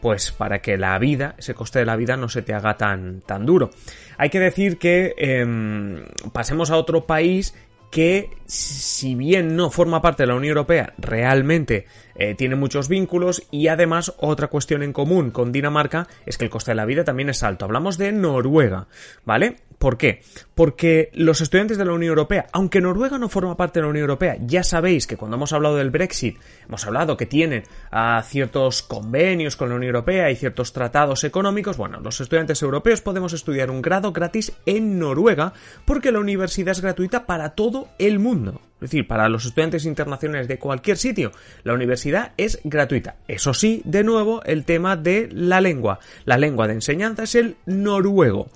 pues 0.00 0.30
para 0.30 0.60
que 0.60 0.76
la 0.76 0.98
vida, 0.98 1.34
ese 1.38 1.54
coste 1.54 1.80
de 1.80 1.86
la 1.86 1.96
vida 1.96 2.16
no 2.16 2.28
se 2.28 2.42
te 2.42 2.54
haga 2.54 2.76
tan, 2.76 3.20
tan 3.22 3.44
duro. 3.44 3.70
Hay 4.16 4.30
que 4.30 4.40
decir 4.40 4.78
que 4.78 5.14
em, 5.18 6.04
pasemos 6.32 6.70
a 6.70 6.76
otro 6.76 7.06
país 7.06 7.54
que 7.90 8.30
si 8.46 9.14
bien 9.14 9.56
no 9.56 9.70
forma 9.70 10.02
parte 10.02 10.22
de 10.22 10.28
la 10.28 10.34
Unión 10.34 10.50
Europea, 10.50 10.92
realmente 10.98 11.86
eh, 12.18 12.34
tiene 12.34 12.56
muchos 12.56 12.88
vínculos 12.88 13.42
y 13.50 13.68
además 13.68 14.12
otra 14.18 14.48
cuestión 14.48 14.82
en 14.82 14.92
común 14.92 15.30
con 15.30 15.52
Dinamarca 15.52 16.08
es 16.26 16.36
que 16.36 16.44
el 16.44 16.50
coste 16.50 16.72
de 16.72 16.76
la 16.76 16.84
vida 16.84 17.04
también 17.04 17.28
es 17.28 17.42
alto. 17.42 17.64
Hablamos 17.64 17.96
de 17.96 18.12
Noruega, 18.12 18.88
¿vale? 19.24 19.56
¿Por 19.78 19.96
qué? 19.96 20.22
Porque 20.56 21.10
los 21.14 21.40
estudiantes 21.40 21.78
de 21.78 21.84
la 21.84 21.92
Unión 21.92 22.10
Europea, 22.10 22.46
aunque 22.52 22.80
Noruega 22.80 23.16
no 23.16 23.28
forma 23.28 23.56
parte 23.56 23.78
de 23.78 23.84
la 23.84 23.90
Unión 23.90 24.02
Europea, 24.02 24.36
ya 24.40 24.64
sabéis 24.64 25.06
que 25.06 25.16
cuando 25.16 25.36
hemos 25.36 25.52
hablado 25.52 25.76
del 25.76 25.90
Brexit, 25.90 26.38
hemos 26.66 26.84
hablado 26.84 27.16
que 27.16 27.26
tienen 27.26 27.62
ah, 27.92 28.20
ciertos 28.26 28.82
convenios 28.82 29.54
con 29.54 29.68
la 29.68 29.76
Unión 29.76 29.94
Europea 29.94 30.32
y 30.32 30.36
ciertos 30.36 30.72
tratados 30.72 31.22
económicos, 31.22 31.76
bueno, 31.76 32.00
los 32.00 32.20
estudiantes 32.20 32.60
europeos 32.60 33.00
podemos 33.00 33.32
estudiar 33.32 33.70
un 33.70 33.80
grado 33.80 34.12
gratis 34.12 34.52
en 34.66 34.98
Noruega 34.98 35.52
porque 35.84 36.10
la 36.10 36.18
universidad 36.18 36.72
es 36.72 36.80
gratuita 36.80 37.26
para 37.26 37.50
todo 37.50 37.88
el 37.98 38.18
mundo. 38.18 38.60
Es 38.80 38.90
decir, 38.90 39.08
para 39.08 39.28
los 39.28 39.44
estudiantes 39.44 39.84
internacionales 39.86 40.46
de 40.46 40.58
cualquier 40.58 40.96
sitio, 40.96 41.32
la 41.64 41.74
universidad 41.74 42.30
es 42.36 42.60
gratuita. 42.62 43.16
Eso 43.26 43.52
sí, 43.52 43.82
de 43.84 44.04
nuevo, 44.04 44.40
el 44.44 44.64
tema 44.64 44.96
de 44.96 45.28
la 45.32 45.60
lengua. 45.60 45.98
La 46.24 46.38
lengua 46.38 46.68
de 46.68 46.74
enseñanza 46.74 47.24
es 47.24 47.34
el 47.34 47.56
noruego. 47.66 48.50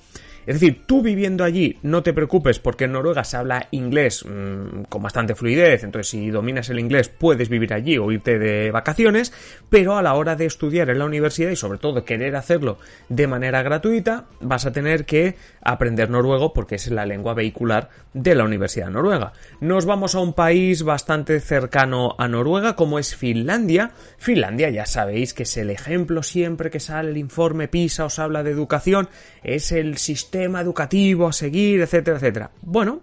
Es 0.46 0.60
decir, 0.60 0.82
tú 0.86 1.02
viviendo 1.02 1.44
allí, 1.44 1.78
no 1.82 2.02
te 2.02 2.12
preocupes 2.12 2.58
porque 2.58 2.84
en 2.84 2.92
Noruega 2.92 3.22
se 3.22 3.36
habla 3.36 3.68
inglés 3.70 4.24
mm, 4.24 4.84
con 4.88 5.02
bastante 5.02 5.36
fluidez, 5.36 5.84
entonces 5.84 6.10
si 6.10 6.30
dominas 6.30 6.68
el 6.68 6.80
inglés 6.80 7.08
puedes 7.08 7.48
vivir 7.48 7.72
allí 7.72 7.96
o 7.96 8.10
irte 8.10 8.38
de 8.38 8.72
vacaciones, 8.72 9.32
pero 9.70 9.96
a 9.96 10.02
la 10.02 10.14
hora 10.14 10.34
de 10.34 10.46
estudiar 10.46 10.90
en 10.90 10.98
la 10.98 11.04
universidad 11.04 11.50
y 11.50 11.56
sobre 11.56 11.78
todo 11.78 12.04
querer 12.04 12.34
hacerlo 12.34 12.78
de 13.08 13.26
manera 13.28 13.62
gratuita, 13.62 14.26
vas 14.40 14.66
a 14.66 14.72
tener 14.72 15.04
que 15.04 15.36
aprender 15.60 16.10
noruego 16.10 16.52
porque 16.52 16.74
es 16.74 16.90
la 16.90 17.06
lengua 17.06 17.34
vehicular 17.34 17.90
de 18.12 18.34
la 18.34 18.44
Universidad 18.44 18.90
Noruega. 18.90 19.32
Nos 19.60 19.86
vamos 19.86 20.14
a 20.14 20.20
un 20.20 20.32
país 20.32 20.82
bastante 20.82 21.40
cercano 21.40 22.16
a 22.18 22.26
Noruega 22.26 22.74
como 22.74 22.98
es 22.98 23.14
Finlandia. 23.14 23.92
Finlandia 24.18 24.70
ya 24.70 24.86
sabéis 24.86 25.34
que 25.34 25.44
es 25.44 25.56
el 25.56 25.70
ejemplo 25.70 26.22
siempre 26.22 26.70
que 26.70 26.80
sale 26.80 27.10
el 27.10 27.16
informe 27.16 27.68
PISA 27.68 28.06
os 28.06 28.18
habla 28.18 28.42
de 28.42 28.50
educación, 28.50 29.08
es 29.42 29.72
el 29.72 29.98
sistema 29.98 30.31
sistema 30.32 30.62
educativo 30.62 31.28
a 31.28 31.32
seguir, 31.32 31.82
etcétera, 31.82 32.16
etcétera. 32.16 32.50
Bueno, 32.62 33.02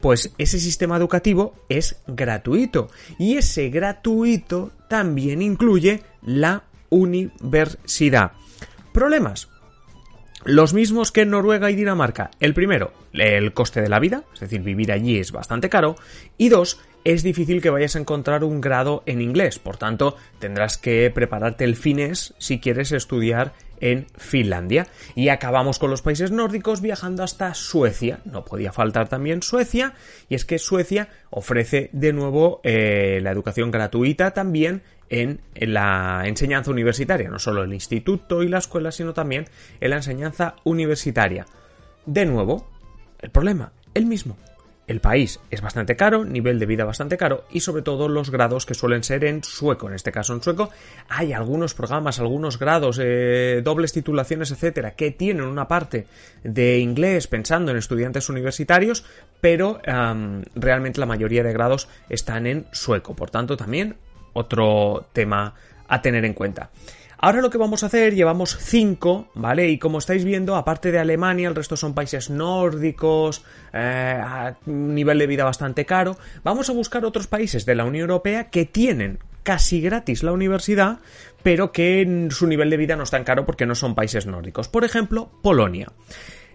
pues 0.00 0.32
ese 0.38 0.60
sistema 0.60 0.96
educativo 0.96 1.56
es 1.68 1.96
gratuito 2.06 2.90
y 3.18 3.36
ese 3.36 3.70
gratuito 3.70 4.70
también 4.88 5.42
incluye 5.42 6.04
la 6.22 6.62
universidad. 6.88 8.32
Problemas. 8.92 9.48
Los 10.44 10.72
mismos 10.72 11.10
que 11.10 11.22
en 11.22 11.30
Noruega 11.30 11.72
y 11.72 11.74
Dinamarca. 11.74 12.30
El 12.38 12.54
primero, 12.54 12.92
el 13.12 13.52
coste 13.52 13.82
de 13.82 13.88
la 13.88 13.98
vida, 13.98 14.22
es 14.32 14.38
decir, 14.38 14.62
vivir 14.62 14.92
allí 14.92 15.18
es 15.18 15.32
bastante 15.32 15.68
caro. 15.68 15.96
Y 16.38 16.50
dos, 16.50 16.78
es 17.04 17.22
difícil 17.22 17.62
que 17.62 17.70
vayas 17.70 17.96
a 17.96 18.00
encontrar 18.00 18.44
un 18.44 18.60
grado 18.60 19.02
en 19.06 19.20
inglés. 19.20 19.58
Por 19.58 19.76
tanto, 19.76 20.16
tendrás 20.38 20.78
que 20.78 21.10
prepararte 21.10 21.64
el 21.64 21.76
fines 21.76 22.34
si 22.38 22.60
quieres 22.60 22.92
estudiar 22.92 23.52
en 23.80 24.06
Finlandia. 24.16 24.86
Y 25.14 25.28
acabamos 25.28 25.78
con 25.78 25.90
los 25.90 26.02
países 26.02 26.30
nórdicos 26.30 26.80
viajando 26.80 27.22
hasta 27.22 27.54
Suecia. 27.54 28.20
No 28.24 28.44
podía 28.44 28.72
faltar 28.72 29.08
también 29.08 29.42
Suecia. 29.42 29.94
Y 30.28 30.34
es 30.34 30.44
que 30.44 30.58
Suecia 30.58 31.08
ofrece 31.30 31.90
de 31.92 32.12
nuevo 32.12 32.60
eh, 32.62 33.20
la 33.22 33.30
educación 33.30 33.70
gratuita 33.70 34.32
también 34.32 34.82
en, 35.08 35.40
la 35.54 36.22
enseñanza 36.24 36.70
universitaria, 36.70 37.28
no 37.28 37.38
solo 37.38 37.64
el 37.64 37.74
instituto 37.74 38.42
y 38.42 38.48
la 38.48 38.58
escuela, 38.58 38.92
sino 38.92 39.12
también 39.12 39.46
en 39.80 39.90
la 39.90 39.96
enseñanza 39.96 40.54
universitaria. 40.64 41.46
De 42.06 42.24
nuevo, 42.26 42.70
el 43.20 43.30
problema, 43.30 43.72
el 43.94 44.06
mismo. 44.06 44.38
El 44.90 45.00
país 45.00 45.38
es 45.52 45.60
bastante 45.60 45.94
caro, 45.94 46.24
nivel 46.24 46.58
de 46.58 46.66
vida 46.66 46.84
bastante 46.84 47.16
caro 47.16 47.44
y 47.48 47.60
sobre 47.60 47.82
todo 47.82 48.08
los 48.08 48.32
grados 48.32 48.66
que 48.66 48.74
suelen 48.74 49.04
ser 49.04 49.24
en 49.24 49.44
sueco. 49.44 49.86
En 49.86 49.94
este 49.94 50.10
caso 50.10 50.34
en 50.34 50.42
sueco 50.42 50.70
hay 51.08 51.32
algunos 51.32 51.74
programas, 51.74 52.18
algunos 52.18 52.58
grados, 52.58 52.98
eh, 53.00 53.60
dobles 53.62 53.92
titulaciones, 53.92 54.50
etcétera, 54.50 54.96
que 54.96 55.12
tienen 55.12 55.44
una 55.44 55.68
parte 55.68 56.08
de 56.42 56.80
inglés 56.80 57.28
pensando 57.28 57.70
en 57.70 57.76
estudiantes 57.76 58.28
universitarios, 58.30 59.04
pero 59.40 59.80
realmente 60.56 60.98
la 60.98 61.06
mayoría 61.06 61.44
de 61.44 61.52
grados 61.52 61.86
están 62.08 62.48
en 62.48 62.66
sueco. 62.72 63.14
Por 63.14 63.30
tanto, 63.30 63.56
también 63.56 63.94
otro 64.32 65.06
tema 65.12 65.54
a 65.86 66.02
tener 66.02 66.24
en 66.24 66.34
cuenta. 66.34 66.70
Ahora 67.22 67.42
lo 67.42 67.50
que 67.50 67.58
vamos 67.58 67.82
a 67.82 67.86
hacer, 67.86 68.14
llevamos 68.14 68.56
5, 68.58 69.32
¿vale? 69.34 69.68
Y 69.68 69.78
como 69.78 69.98
estáis 69.98 70.24
viendo, 70.24 70.56
aparte 70.56 70.90
de 70.90 70.98
Alemania, 70.98 71.48
el 71.48 71.54
resto 71.54 71.76
son 71.76 71.92
países 71.92 72.30
nórdicos, 72.30 73.44
eh, 73.74 74.18
a 74.18 74.56
nivel 74.64 75.18
de 75.18 75.26
vida 75.26 75.44
bastante 75.44 75.84
caro. 75.84 76.16
Vamos 76.42 76.70
a 76.70 76.72
buscar 76.72 77.04
otros 77.04 77.26
países 77.26 77.66
de 77.66 77.74
la 77.74 77.84
Unión 77.84 78.08
Europea 78.08 78.48
que 78.48 78.64
tienen 78.64 79.18
casi 79.42 79.82
gratis 79.82 80.22
la 80.22 80.32
universidad, 80.32 81.00
pero 81.42 81.72
que 81.72 82.28
su 82.30 82.46
nivel 82.46 82.70
de 82.70 82.78
vida 82.78 82.96
no 82.96 83.02
es 83.02 83.10
tan 83.10 83.24
caro 83.24 83.44
porque 83.44 83.66
no 83.66 83.74
son 83.74 83.94
países 83.94 84.26
nórdicos. 84.26 84.68
Por 84.68 84.84
ejemplo, 84.84 85.30
Polonia. 85.42 85.92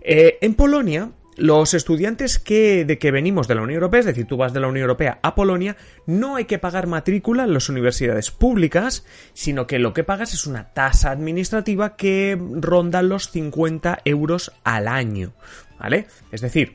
Eh, 0.02 0.40
en 0.42 0.56
Polonia 0.56 1.12
los 1.38 1.74
estudiantes 1.74 2.40
que, 2.40 2.86
de 2.86 2.98
que 2.98 3.12
venimos 3.12 3.48
de 3.48 3.56
la 3.56 3.62
Unión 3.62 3.76
Europea, 3.76 4.02
es 4.02 4.06
decir, 4.06 4.26
tú 4.26 4.38
vas 4.38 4.54
de 4.54 4.60
la 4.60 4.68
Unión 4.68 4.84
Europea 4.84 5.20
a 5.22 5.36
Polonia, 5.36 5.76
no 6.06 6.36
hay 6.36 6.46
que 6.46 6.60
pagar 6.60 6.88
matrícula 6.88 7.44
en 7.44 7.54
las 7.54 7.70
universidades 7.70 8.32
públicas, 8.32 9.06
sino 9.34 9.68
que 9.68 9.80
lo 9.80 9.94
que 9.94 10.04
pagas 10.04 10.34
es 10.34 10.48
una 10.48 10.74
tasa 10.74 11.12
administrativa 11.12 11.96
que 11.96 12.40
ronda 12.40 13.02
los 13.02 13.32
50 13.32 14.00
euros 14.06 14.54
al 14.64 14.88
año, 14.88 15.34
¿vale? 15.80 16.08
Es 16.32 16.42
decir, 16.42 16.74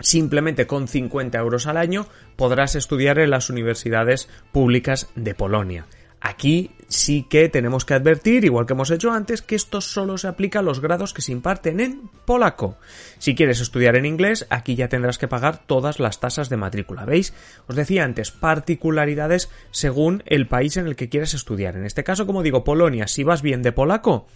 simplemente 0.00 0.66
con 0.66 0.88
50 0.88 1.38
euros 1.38 1.66
al 1.66 1.76
año 1.76 2.06
podrás 2.36 2.74
estudiar 2.74 3.18
en 3.18 3.30
las 3.30 3.50
universidades 3.50 4.28
públicas 4.52 5.08
de 5.14 5.34
Polonia. 5.34 5.86
Aquí 6.28 6.72
sí 6.88 7.22
que 7.22 7.48
tenemos 7.48 7.86
que 7.86 7.94
advertir, 7.94 8.44
igual 8.44 8.66
que 8.66 8.74
hemos 8.74 8.90
hecho 8.90 9.10
antes, 9.10 9.40
que 9.40 9.54
esto 9.54 9.80
solo 9.80 10.18
se 10.18 10.28
aplica 10.28 10.58
a 10.58 10.62
los 10.62 10.78
grados 10.78 11.14
que 11.14 11.22
se 11.22 11.32
imparten 11.32 11.80
en 11.80 12.10
polaco. 12.26 12.76
Si 13.18 13.34
quieres 13.34 13.62
estudiar 13.62 13.96
en 13.96 14.04
inglés, 14.04 14.46
aquí 14.50 14.74
ya 14.74 14.90
tendrás 14.90 15.16
que 15.16 15.26
pagar 15.26 15.64
todas 15.64 16.00
las 16.00 16.20
tasas 16.20 16.50
de 16.50 16.58
matrícula. 16.58 17.06
¿Veis? 17.06 17.32
Os 17.66 17.76
decía 17.76 18.04
antes, 18.04 18.30
particularidades 18.30 19.48
según 19.70 20.22
el 20.26 20.46
país 20.48 20.76
en 20.76 20.86
el 20.86 20.96
que 20.96 21.08
quieres 21.08 21.32
estudiar. 21.32 21.76
En 21.76 21.86
este 21.86 22.04
caso, 22.04 22.26
como 22.26 22.42
digo, 22.42 22.62
Polonia, 22.62 23.06
si 23.06 23.24
vas 23.24 23.40
bien 23.40 23.62
de 23.62 23.72
polaco, 23.72 24.26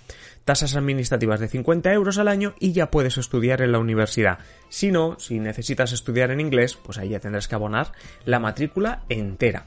tasas 0.44 0.76
administrativas 0.76 1.40
de 1.40 1.48
50 1.48 1.92
euros 1.92 2.18
al 2.18 2.28
año 2.28 2.54
y 2.58 2.72
ya 2.72 2.90
puedes 2.90 3.18
estudiar 3.18 3.62
en 3.62 3.72
la 3.72 3.78
universidad. 3.78 4.38
Si 4.68 4.90
no, 4.90 5.18
si 5.18 5.38
necesitas 5.38 5.92
estudiar 5.92 6.30
en 6.30 6.40
inglés, 6.40 6.74
pues 6.74 6.98
ahí 6.98 7.10
ya 7.10 7.20
tendrás 7.20 7.48
que 7.48 7.54
abonar 7.54 7.92
la 8.24 8.38
matrícula 8.38 9.02
entera 9.08 9.66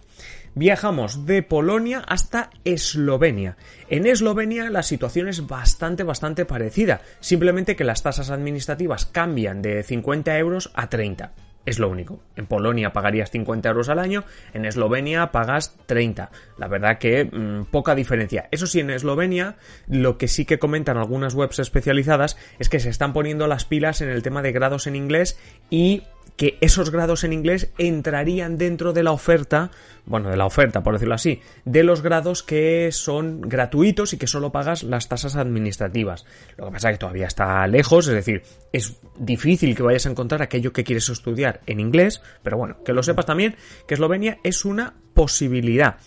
viajamos 0.55 1.25
de 1.25 1.43
Polonia 1.43 2.01
hasta 2.07 2.49
Eslovenia. 2.63 3.57
En 3.89 4.07
Eslovenia 4.07 4.69
la 4.69 4.83
situación 4.83 5.27
es 5.27 5.45
bastante, 5.45 6.03
bastante 6.03 6.45
parecida, 6.45 7.01
simplemente 7.19 7.75
que 7.75 7.83
las 7.83 8.01
tasas 8.01 8.31
administrativas 8.31 9.05
cambian 9.05 9.61
de 9.61 9.83
50 9.83 10.37
euros 10.39 10.71
a 10.73 10.89
30. 10.89 11.33
Es 11.65 11.79
lo 11.79 11.89
único. 11.89 12.19
En 12.35 12.45
Polonia 12.45 12.93
pagarías 12.93 13.31
50 13.31 13.69
euros 13.69 13.89
al 13.89 13.99
año, 13.99 14.23
en 14.53 14.65
Eslovenia 14.65 15.31
pagas 15.31 15.77
30. 15.87 16.31
La 16.57 16.67
verdad 16.67 16.99
que 16.99 17.25
mm, 17.25 17.65
poca 17.71 17.95
diferencia. 17.95 18.47
Eso 18.51 18.67
sí, 18.67 18.79
en 18.79 18.91
Eslovenia 18.91 19.55
lo 19.87 20.17
que 20.17 20.27
sí 20.27 20.45
que 20.45 20.59
comentan 20.59 20.97
algunas 20.97 21.33
webs 21.33 21.59
especializadas 21.59 22.37
es 22.59 22.69
que 22.69 22.79
se 22.79 22.89
están 22.89 23.13
poniendo 23.13 23.47
las 23.47 23.65
pilas 23.65 24.01
en 24.01 24.09
el 24.09 24.21
tema 24.21 24.41
de 24.41 24.51
grados 24.51 24.87
en 24.87 24.95
inglés 24.95 25.39
y 25.69 26.03
que 26.35 26.57
esos 26.61 26.91
grados 26.91 27.23
en 27.23 27.33
inglés 27.33 27.71
entrarían 27.77 28.57
dentro 28.57 28.93
de 28.93 29.03
la 29.03 29.11
oferta, 29.11 29.71
bueno, 30.05 30.29
de 30.29 30.37
la 30.37 30.45
oferta, 30.45 30.83
por 30.83 30.93
decirlo 30.93 31.15
así, 31.15 31.41
de 31.63 31.83
los 31.83 32.01
grados 32.01 32.43
que 32.43 32.91
son 32.91 33.41
gratuitos 33.41 34.13
y 34.13 34.17
que 34.17 34.27
solo 34.27 34.51
pagas 34.51 34.83
las 34.83 35.07
tasas 35.07 35.35
administrativas. 35.35 36.25
Lo 36.57 36.65
que 36.65 36.71
pasa 36.73 36.89
es 36.89 36.95
que 36.95 36.99
todavía 36.99 37.27
está 37.27 37.65
lejos, 37.67 38.07
es 38.07 38.15
decir, 38.15 38.43
es 38.73 38.97
difícil 39.17 39.75
que 39.75 39.83
vayas 39.83 40.05
a 40.05 40.09
encontrar 40.09 40.41
aquello 40.41 40.73
que 40.73 40.83
quieres 40.83 41.07
estudiar 41.09 41.54
en 41.65 41.79
inglés, 41.79 42.21
pero 42.43 42.57
bueno, 42.57 42.83
que 42.83 42.93
lo 42.93 43.03
sepas 43.03 43.25
también 43.25 43.55
que 43.87 43.95
Eslovenia 43.95 44.39
es 44.43 44.65
una 44.65 44.93
posibilidad. 45.13 45.97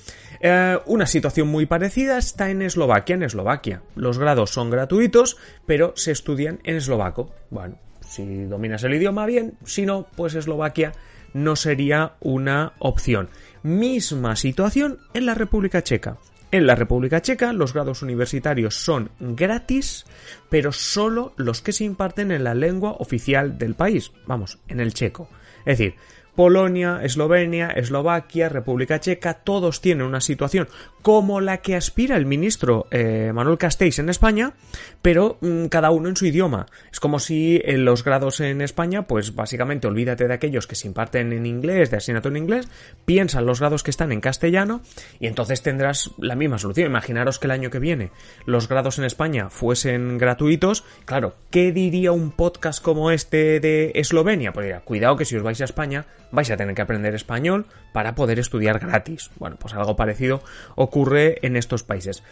Eh, 0.40 0.78
una 0.86 1.06
situación 1.06 1.48
muy 1.48 1.66
parecida 1.66 2.18
está 2.18 2.50
en 2.50 2.62
Eslovaquia. 2.62 3.14
En 3.14 3.22
Eslovaquia 3.24 3.82
los 3.96 4.18
grados 4.18 4.50
son 4.50 4.70
gratuitos, 4.70 5.36
pero 5.66 5.92
se 5.96 6.12
estudian 6.12 6.60
en 6.62 6.76
eslovaco. 6.76 7.34
Bueno, 7.50 7.78
si 8.00 8.44
dominas 8.44 8.84
el 8.84 8.94
idioma 8.94 9.26
bien, 9.26 9.58
si 9.64 9.84
no, 9.84 10.06
pues 10.16 10.34
Eslovaquia 10.34 10.92
no 11.34 11.56
sería 11.56 12.14
una 12.20 12.72
opción. 12.78 13.28
Misma 13.62 14.36
situación 14.36 14.98
en 15.14 15.26
la 15.26 15.34
República 15.34 15.82
Checa. 15.82 16.18
En 16.50 16.66
la 16.66 16.74
República 16.74 17.20
Checa 17.20 17.52
los 17.52 17.74
grados 17.74 18.00
universitarios 18.02 18.74
son 18.74 19.10
gratis, 19.18 20.06
pero 20.48 20.72
solo 20.72 21.34
los 21.36 21.60
que 21.60 21.72
se 21.72 21.84
imparten 21.84 22.30
en 22.30 22.44
la 22.44 22.54
lengua 22.54 22.92
oficial 22.92 23.58
del 23.58 23.74
país, 23.74 24.12
vamos, 24.26 24.58
en 24.68 24.80
el 24.80 24.94
checo. 24.94 25.28
Es 25.64 25.78
decir, 25.78 25.94
Polonia, 26.38 27.00
Eslovenia, 27.02 27.70
Eslovaquia, 27.70 28.48
República 28.48 29.00
Checa, 29.00 29.34
todos 29.34 29.80
tienen 29.80 30.06
una 30.06 30.20
situación 30.20 30.68
como 31.08 31.40
la 31.40 31.62
que 31.62 31.74
aspira 31.74 32.18
el 32.18 32.26
ministro 32.26 32.86
eh, 32.90 33.32
Manuel 33.32 33.56
Castells 33.56 33.98
en 33.98 34.10
España, 34.10 34.52
pero 35.00 35.38
mm, 35.40 35.68
cada 35.68 35.90
uno 35.90 36.10
en 36.10 36.16
su 36.16 36.26
idioma. 36.26 36.66
Es 36.92 37.00
como 37.00 37.18
si 37.18 37.62
en 37.64 37.86
los 37.86 38.04
grados 38.04 38.40
en 38.40 38.60
España, 38.60 39.06
pues 39.06 39.34
básicamente 39.34 39.86
olvídate 39.86 40.28
de 40.28 40.34
aquellos 40.34 40.66
que 40.66 40.74
se 40.74 40.86
imparten 40.86 41.32
en 41.32 41.46
inglés, 41.46 41.90
de 41.90 41.96
asignatura 41.96 42.36
en 42.36 42.42
inglés, 42.42 42.68
piensa 43.06 43.38
en 43.38 43.46
los 43.46 43.60
grados 43.60 43.82
que 43.82 43.90
están 43.90 44.12
en 44.12 44.20
castellano 44.20 44.82
y 45.18 45.28
entonces 45.28 45.62
tendrás 45.62 46.10
la 46.18 46.36
misma 46.36 46.58
solución. 46.58 46.88
Imaginaros 46.90 47.38
que 47.38 47.46
el 47.46 47.52
año 47.52 47.70
que 47.70 47.78
viene 47.78 48.10
los 48.44 48.68
grados 48.68 48.98
en 48.98 49.06
España 49.06 49.48
fuesen 49.48 50.18
gratuitos. 50.18 50.84
Claro, 51.06 51.36
¿qué 51.50 51.72
diría 51.72 52.12
un 52.12 52.32
podcast 52.32 52.82
como 52.82 53.12
este 53.12 53.60
de 53.60 53.92
Eslovenia? 53.94 54.52
Pues 54.52 54.78
cuidado 54.82 55.16
que 55.16 55.24
si 55.24 55.36
os 55.36 55.42
vais 55.42 55.62
a 55.62 55.64
España 55.64 56.04
vais 56.30 56.50
a 56.50 56.56
tener 56.56 56.74
que 56.74 56.82
aprender 56.82 57.14
español 57.14 57.66
para 57.92 58.14
poder 58.14 58.38
estudiar 58.38 58.78
gratis. 58.78 59.30
Bueno, 59.38 59.56
pues 59.58 59.74
algo 59.74 59.96
parecido 59.96 60.42
ocurre 60.74 61.38
en 61.42 61.56
estos 61.56 61.82
países. 61.82 62.22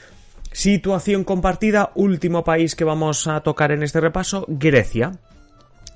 Situación 0.52 1.24
compartida, 1.24 1.90
último 1.94 2.44
país 2.44 2.76
que 2.76 2.84
vamos 2.84 3.26
a 3.26 3.40
tocar 3.40 3.72
en 3.72 3.82
este 3.82 4.00
repaso, 4.00 4.46
Grecia. 4.48 5.12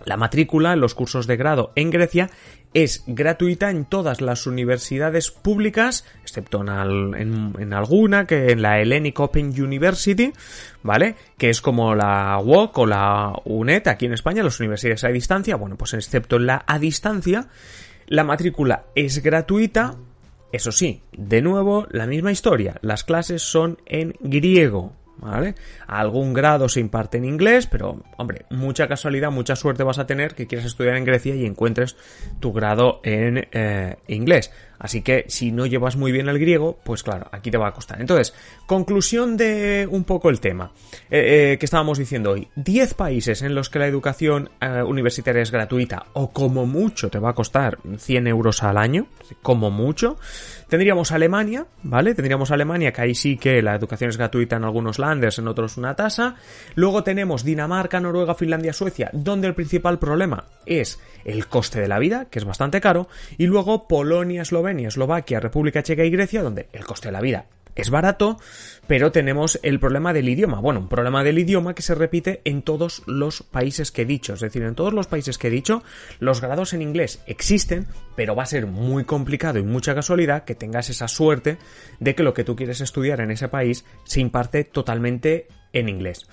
La 0.04 0.16
matrícula 0.16 0.76
los 0.76 0.95
cursos 0.95 1.26
de 1.26 1.37
grado 1.37 1.73
en 1.76 1.90
Grecia 1.90 2.30
es 2.73 3.02
gratuita 3.07 3.71
en 3.71 3.85
todas 3.85 4.21
las 4.21 4.47
universidades 4.47 5.30
públicas, 5.30 6.04
excepto 6.23 6.62
en, 6.62 7.73
alguna, 7.73 8.26
que 8.26 8.52
en 8.52 8.62
la 8.62 8.80
Hellenic 8.80 9.19
Open 9.19 9.49
University, 9.49 10.33
¿vale? 10.83 11.16
Que 11.37 11.50
es 11.50 11.61
como 11.61 11.95
la 11.95 12.38
UOC 12.38 12.78
o 12.78 12.87
la 12.87 13.33
UNED 13.45 13.88
aquí 13.88 14.07
en 14.07 14.14
España, 14.14 14.42
las 14.42 14.61
universidades 14.61 15.04
a 15.04 15.09
distancia, 15.09 15.57
bueno, 15.57 15.76
pues 15.76 15.95
excepto 15.95 16.37
en 16.37 16.47
la 16.47 16.64
a 16.66 16.78
distancia, 16.78 17.49
la 18.11 18.25
matrícula 18.25 18.87
es 18.97 19.23
gratuita, 19.23 19.95
eso 20.52 20.73
sí, 20.73 21.00
de 21.12 21.40
nuevo, 21.43 21.87
la 21.90 22.09
misma 22.09 22.33
historia. 22.33 22.75
Las 22.83 23.05
clases 23.05 23.40
son 23.40 23.79
en 23.87 24.17
griego, 24.19 24.93
¿vale? 25.19 25.55
algún 25.87 26.35
grado 26.35 26.69
se 26.69 26.81
imparte 26.81 27.19
en 27.19 27.25
inglés, 27.25 27.69
pero, 27.69 28.02
hombre, 28.17 28.47
mucha 28.50 28.88
casualidad, 28.88 29.31
mucha 29.31 29.55
suerte 29.55 29.85
vas 29.85 30.00
a 30.00 30.09
tener 30.09 30.35
que 30.35 30.49
quieras 30.49 30.67
estudiar 30.67 30.97
en 30.97 31.05
Grecia 31.05 31.37
y 31.37 31.47
encuentres 31.47 31.97
tu 32.40 32.52
grado 32.52 33.00
en 33.05 33.47
eh, 33.52 33.97
inglés. 34.09 34.50
Así 34.81 35.03
que 35.03 35.27
si 35.29 35.53
no 35.53 35.67
llevas 35.67 35.97
muy 35.97 36.11
bien 36.11 36.29
el 36.29 36.39
griego, 36.39 36.79
pues 36.83 37.03
claro, 37.03 37.29
aquí 37.33 37.51
te 37.51 37.59
va 37.59 37.69
a 37.69 37.73
costar. 37.73 38.01
Entonces, 38.01 38.35
conclusión 38.67 39.37
de 39.37 39.87
un 39.91 40.05
poco 40.05 40.31
el 40.31 40.41
tema 40.41 40.73
eh, 41.11 41.53
eh, 41.53 41.59
que 41.59 41.67
estábamos 41.67 41.99
diciendo 41.99 42.31
hoy. 42.31 42.49
10 42.57 42.95
países 42.95 43.43
en 43.43 43.55
los 43.55 43.69
que 43.69 43.79
la 43.79 43.87
educación 43.87 44.49
eh, 44.61 44.83
universitaria 44.83 45.43
es 45.43 45.51
gratuita 45.51 46.07
o 46.15 46.31
como 46.31 46.65
mucho 46.65 47.11
te 47.11 47.19
va 47.19 47.31
a 47.31 47.35
costar 47.35 47.79
100 47.99 48.27
euros 48.27 48.63
al 48.63 48.79
año, 48.79 49.07
como 49.43 49.71
mucho. 49.71 50.17
Tendríamos 50.71 51.11
Alemania, 51.11 51.67
¿vale? 51.83 52.15
Tendríamos 52.15 52.53
Alemania, 52.53 52.93
que 52.93 53.03
ahí 53.03 53.15
sí 53.15 53.37
que 53.37 53.61
la 53.61 53.75
educación 53.75 54.09
es 54.09 54.17
gratuita 54.17 54.57
en 54.57 54.65
algunos 54.65 55.01
landers, 55.01 55.41
en 55.41 55.49
otros 55.49 55.77
una 55.77 55.97
tasa. 55.97 56.37
Luego 56.77 57.03
tenemos 57.03 57.45
Dinamarca, 57.45 57.99
Noruega, 57.99 58.37
Finlandia, 58.37 58.73
Suecia, 58.73 59.11
donde 59.13 59.49
el 59.49 59.55
principal 59.55 59.99
problema 59.99 60.45
es 60.67 61.01
el 61.25 61.49
coste 61.49 61.81
de 61.81 61.89
la 61.89 61.99
vida, 61.99 62.27
que 62.31 62.39
es 62.39 62.45
bastante 62.45 62.81
caro. 62.81 63.09
Y 63.37 63.47
luego 63.47 63.89
Polonia, 63.89 64.43
Eslovenia, 64.43 64.70
Eslovaquia, 64.79 65.41
República 65.41 65.83
Checa 65.83 66.05
y 66.05 66.11
Grecia, 66.11 66.43
donde 66.43 66.69
el 66.73 66.85
coste 66.85 67.09
de 67.09 67.12
la 67.12 67.21
vida 67.21 67.47
es 67.75 67.91
barato, 67.91 68.39
pero 68.87 69.12
tenemos 69.12 69.59
el 69.62 69.81
problema 69.81 70.12
del 70.12 70.29
idioma. 70.29 70.61
Bueno, 70.61 70.81
un 70.81 70.89
problema 70.89 71.25
del 71.25 71.39
idioma 71.39 71.75
que 71.75 71.83
se 71.83 71.95
repite 71.95 72.41
en 72.45 72.62
todos 72.62 73.03
los 73.07 73.43
países 73.43 73.91
que 73.91 74.03
he 74.03 74.07
dicho. 74.07 74.35
Es 74.35 74.41
decir, 74.41 74.62
en 74.62 74.75
todos 74.75 74.93
los 74.93 75.07
países 75.07 75.39
que 75.39 75.49
he 75.49 75.50
dicho, 75.50 75.83
los 76.19 76.41
grados 76.41 76.73
en 76.73 76.83
inglés 76.83 77.23
existen, 77.27 77.87
pero 78.17 78.35
va 78.35 78.45
a 78.45 78.47
ser 78.47 78.67
muy 78.67 79.05
complicado 79.05 79.59
y 79.59 79.62
mucha 79.62 79.95
casualidad 79.95 80.45
que 80.45 80.55
tengas 80.55 80.91
esa 80.91 81.09
suerte 81.09 81.59
de 81.99 82.15
que 82.15 82.23
lo 82.23 82.35
que 82.35 82.45
tú 82.45 82.57
quieres 82.57 82.81
estudiar 82.81 83.21
en 83.21 83.31
ese 83.31 83.49
país 83.49 83.85
se 84.05 84.21
imparte 84.21 84.65
totalmente 84.65 85.49
en 85.73 85.89
inglés. 85.89 86.27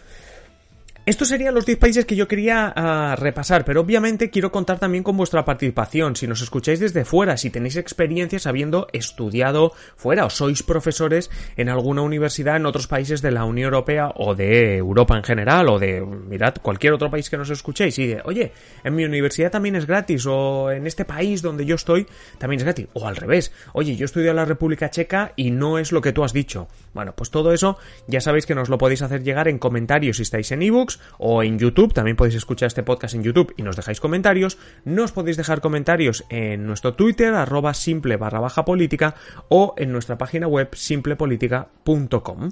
Estos 1.07 1.29
serían 1.29 1.55
los 1.55 1.65
10 1.65 1.79
países 1.79 2.05
que 2.05 2.17
yo 2.17 2.27
quería 2.27 2.73
uh, 2.75 3.15
repasar, 3.15 3.63
pero 3.63 3.79
obviamente 3.79 4.29
quiero 4.29 4.51
contar 4.51 4.77
también 4.77 5.05
con 5.05 5.15
vuestra 5.15 5.45
participación. 5.45 6.17
Si 6.17 6.27
nos 6.27 6.41
escucháis 6.41 6.81
desde 6.81 7.05
fuera, 7.05 7.37
si 7.37 7.49
tenéis 7.49 7.77
experiencias 7.77 8.45
habiendo 8.45 8.89
estudiado 8.91 9.71
fuera 9.95 10.25
o 10.25 10.29
sois 10.29 10.63
profesores 10.63 11.31
en 11.55 11.69
alguna 11.69 12.01
universidad 12.01 12.57
en 12.57 12.65
otros 12.65 12.87
países 12.87 13.21
de 13.21 13.31
la 13.31 13.45
Unión 13.45 13.67
Europea 13.67 14.11
o 14.15 14.35
de 14.35 14.75
Europa 14.75 15.15
en 15.15 15.23
general 15.23 15.69
o 15.69 15.79
de, 15.79 16.01
mirad, 16.01 16.55
cualquier 16.61 16.91
otro 16.91 17.09
país 17.09 17.29
que 17.29 17.37
nos 17.37 17.51
escuchéis 17.51 17.97
y 17.99 18.07
de, 18.07 18.21
oye, 18.25 18.51
en 18.83 18.93
mi 18.93 19.05
universidad 19.05 19.49
también 19.49 19.77
es 19.77 19.87
gratis 19.87 20.25
o 20.25 20.71
en 20.71 20.87
este 20.87 21.05
país 21.05 21.41
donde 21.41 21.65
yo 21.65 21.75
estoy 21.75 22.05
también 22.37 22.59
es 22.59 22.65
gratis. 22.65 22.87
O 22.91 23.07
al 23.07 23.15
revés, 23.15 23.53
oye, 23.71 23.95
yo 23.95 24.03
estudio 24.03 24.31
en 24.31 24.35
la 24.35 24.43
República 24.43 24.89
Checa 24.89 25.31
y 25.37 25.51
no 25.51 25.79
es 25.79 25.93
lo 25.93 26.01
que 26.01 26.11
tú 26.11 26.25
has 26.25 26.33
dicho. 26.33 26.67
Bueno, 26.93 27.13
pues 27.15 27.31
todo 27.31 27.53
eso 27.53 27.77
ya 28.07 28.19
sabéis 28.19 28.45
que 28.45 28.55
nos 28.55 28.67
lo 28.67 28.77
podéis 28.77 29.03
hacer 29.03 29.23
llegar 29.23 29.47
en 29.47 29.57
comentarios 29.57 30.17
si 30.17 30.23
estáis 30.23 30.51
en 30.51 30.63
ebooks 30.63 30.96
o 31.17 31.43
en 31.43 31.59
YouTube, 31.59 31.93
también 31.93 32.17
podéis 32.17 32.35
escuchar 32.35 32.67
este 32.67 32.83
podcast 32.83 33.15
en 33.15 33.23
YouTube 33.23 33.53
y 33.57 33.63
nos 33.63 33.75
dejáis 33.75 33.99
comentarios. 33.99 34.57
Nos 34.85 35.11
podéis 35.11 35.37
dejar 35.37 35.61
comentarios 35.61 36.25
en 36.29 36.65
nuestro 36.65 36.93
Twitter, 36.93 37.33
arroba 37.33 37.73
simple 37.73 38.17
barra 38.17 38.39
baja 38.39 38.65
política 38.65 39.15
o 39.49 39.73
en 39.77 39.91
nuestra 39.91 40.17
página 40.17 40.47
web 40.47 40.69
simplepolitica.com. 40.73 42.51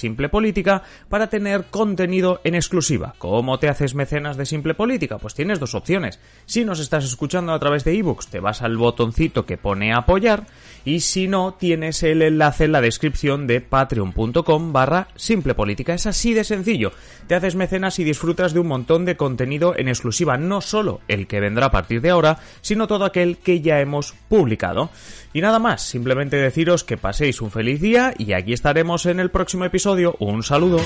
Simple 0.00 0.28
Política 0.28 0.82
para 1.08 1.28
tener 1.28 1.66
contenido 1.66 2.40
en 2.44 2.54
exclusiva. 2.54 3.14
¿Cómo 3.18 3.58
te 3.58 3.68
haces 3.68 3.94
mecenas 3.94 4.36
de 4.36 4.46
Simple 4.46 4.74
Política? 4.74 5.18
Pues 5.18 5.34
tienes 5.34 5.60
dos 5.60 5.74
opciones. 5.74 6.18
Si 6.46 6.64
nos 6.64 6.80
estás 6.80 7.04
escuchando 7.04 7.52
a 7.52 7.58
través 7.58 7.84
de 7.84 7.96
ebooks, 7.96 8.28
te 8.28 8.40
vas 8.40 8.62
al 8.62 8.76
botoncito 8.76 9.44
que 9.44 9.58
pone 9.58 9.92
apoyar 9.92 10.46
y 10.84 11.00
si 11.00 11.28
no, 11.28 11.54
tienes 11.54 12.02
el 12.02 12.22
enlace 12.22 12.64
en 12.64 12.72
la 12.72 12.80
descripción 12.80 13.46
de 13.46 13.60
patreon.com 13.60 14.72
barra 14.72 15.08
Simple 15.14 15.54
Política. 15.54 15.92
Es 15.92 16.06
así 16.06 16.32
de 16.32 16.44
sencillo. 16.44 16.92
Te 17.26 17.34
haces 17.34 17.54
mecenas 17.54 17.98
y 17.98 18.04
disfrutas 18.04 18.54
de 18.54 18.60
un 18.60 18.68
montón 18.68 19.04
de 19.04 19.16
contenido 19.16 19.74
en 19.76 19.88
exclusiva, 19.88 20.38
no 20.38 20.62
solo 20.62 21.00
el 21.08 21.26
que 21.26 21.40
vendrá 21.40 21.66
a 21.66 21.70
partir 21.70 22.00
de 22.00 22.10
ahora, 22.10 22.38
sino 22.62 22.86
todo 22.86 23.04
aquel 23.04 23.36
que 23.36 23.60
ya 23.60 23.80
hemos 23.80 24.14
publicado. 24.28 24.90
Y 25.32 25.42
nada 25.42 25.58
más, 25.58 25.82
simplemente 25.82 26.36
deciros 26.36 26.82
que 26.82 26.96
paséis 26.96 27.40
un 27.40 27.50
feliz 27.50 27.80
día 27.80 28.14
y 28.18 28.32
aquí 28.32 28.52
estaremos 28.52 29.06
en 29.06 29.20
el 29.20 29.30
próximo 29.30 29.64
un 30.20 30.42
saludo. 30.44 30.78